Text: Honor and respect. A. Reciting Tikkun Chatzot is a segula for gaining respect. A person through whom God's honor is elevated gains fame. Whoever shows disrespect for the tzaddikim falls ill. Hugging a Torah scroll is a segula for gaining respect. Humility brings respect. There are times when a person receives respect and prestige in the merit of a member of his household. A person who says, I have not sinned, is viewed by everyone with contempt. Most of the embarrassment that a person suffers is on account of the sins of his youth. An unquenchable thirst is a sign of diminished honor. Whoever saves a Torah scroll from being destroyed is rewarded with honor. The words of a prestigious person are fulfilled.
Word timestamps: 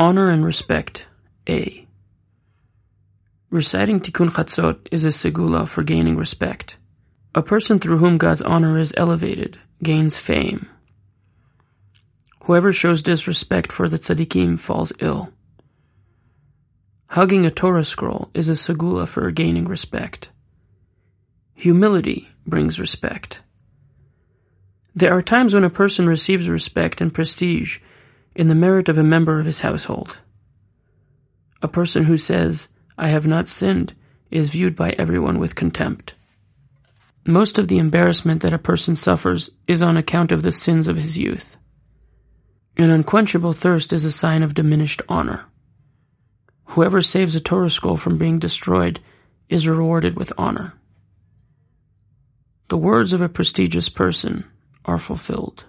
Honor 0.00 0.30
and 0.30 0.42
respect. 0.42 1.06
A. 1.46 1.86
Reciting 3.50 4.00
Tikkun 4.00 4.30
Chatzot 4.30 4.88
is 4.90 5.04
a 5.04 5.08
segula 5.08 5.68
for 5.68 5.82
gaining 5.82 6.16
respect. 6.16 6.78
A 7.34 7.42
person 7.42 7.78
through 7.78 7.98
whom 7.98 8.16
God's 8.16 8.40
honor 8.40 8.78
is 8.78 8.94
elevated 8.96 9.58
gains 9.82 10.16
fame. 10.16 10.70
Whoever 12.44 12.72
shows 12.72 13.02
disrespect 13.02 13.72
for 13.72 13.90
the 13.90 13.98
tzaddikim 13.98 14.58
falls 14.58 14.90
ill. 15.00 15.34
Hugging 17.08 17.44
a 17.44 17.50
Torah 17.50 17.84
scroll 17.84 18.30
is 18.32 18.48
a 18.48 18.52
segula 18.52 19.06
for 19.06 19.30
gaining 19.30 19.66
respect. 19.66 20.30
Humility 21.52 22.26
brings 22.46 22.80
respect. 22.80 23.42
There 24.94 25.14
are 25.14 25.20
times 25.20 25.52
when 25.52 25.64
a 25.64 25.68
person 25.68 26.06
receives 26.06 26.48
respect 26.48 27.02
and 27.02 27.12
prestige 27.12 27.80
in 28.34 28.48
the 28.48 28.54
merit 28.54 28.88
of 28.88 28.98
a 28.98 29.02
member 29.02 29.38
of 29.38 29.46
his 29.46 29.60
household. 29.60 30.18
A 31.62 31.68
person 31.68 32.04
who 32.04 32.16
says, 32.16 32.68
I 32.96 33.08
have 33.08 33.26
not 33.26 33.48
sinned, 33.48 33.94
is 34.30 34.48
viewed 34.48 34.76
by 34.76 34.90
everyone 34.90 35.38
with 35.38 35.54
contempt. 35.54 36.14
Most 37.26 37.58
of 37.58 37.68
the 37.68 37.78
embarrassment 37.78 38.42
that 38.42 38.52
a 38.52 38.58
person 38.58 38.96
suffers 38.96 39.50
is 39.66 39.82
on 39.82 39.96
account 39.96 40.32
of 40.32 40.42
the 40.42 40.52
sins 40.52 40.88
of 40.88 40.96
his 40.96 41.18
youth. 41.18 41.56
An 42.76 42.90
unquenchable 42.90 43.52
thirst 43.52 43.92
is 43.92 44.04
a 44.04 44.12
sign 44.12 44.42
of 44.42 44.54
diminished 44.54 45.02
honor. 45.08 45.44
Whoever 46.66 47.02
saves 47.02 47.34
a 47.34 47.40
Torah 47.40 47.68
scroll 47.68 47.96
from 47.96 48.16
being 48.16 48.38
destroyed 48.38 49.00
is 49.48 49.68
rewarded 49.68 50.16
with 50.16 50.32
honor. 50.38 50.74
The 52.68 52.78
words 52.78 53.12
of 53.12 53.20
a 53.20 53.28
prestigious 53.28 53.88
person 53.88 54.44
are 54.84 54.98
fulfilled. 54.98 55.64